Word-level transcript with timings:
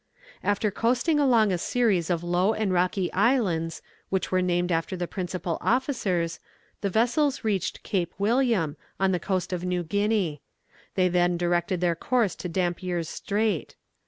After 0.43 0.71
coasting 0.71 1.19
along 1.19 1.51
a 1.51 1.59
series 1.59 2.09
of 2.09 2.23
low 2.23 2.55
and 2.55 2.73
rocky 2.73 3.13
islands, 3.13 3.83
which 4.09 4.31
were 4.31 4.41
named 4.41 4.71
after 4.71 4.97
the 4.97 5.05
principal 5.07 5.59
officers, 5.61 6.39
the 6.81 6.89
vessels 6.89 7.43
reached 7.43 7.83
Cape 7.83 8.15
William, 8.17 8.77
on 8.99 9.11
the 9.11 9.19
coast 9.19 9.53
of 9.53 9.63
New 9.63 9.83
Guinea. 9.83 10.41
They 10.95 11.07
then 11.07 11.37
directed 11.37 11.81
their 11.81 11.93
course 11.93 12.33
to 12.37 12.49
Dampier's 12.49 13.09
Strait. 13.09 13.75